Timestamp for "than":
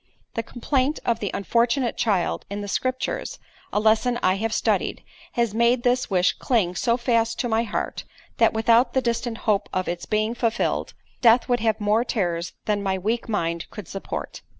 12.65-12.81